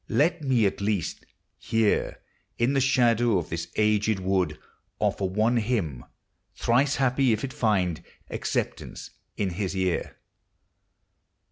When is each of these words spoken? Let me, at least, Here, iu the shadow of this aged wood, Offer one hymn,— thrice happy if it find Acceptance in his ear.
Let 0.09 0.41
me, 0.41 0.65
at 0.65 0.81
least, 0.81 1.27
Here, 1.59 2.17
iu 2.57 2.73
the 2.73 2.81
shadow 2.81 3.37
of 3.37 3.49
this 3.49 3.67
aged 3.75 4.19
wood, 4.19 4.57
Offer 4.97 5.25
one 5.25 5.57
hymn,— 5.57 6.05
thrice 6.59 6.95
happy 6.95 7.33
if 7.33 7.43
it 7.43 7.53
find 7.53 8.03
Acceptance 8.31 9.11
in 9.37 9.51
his 9.51 9.75
ear. 9.77 10.15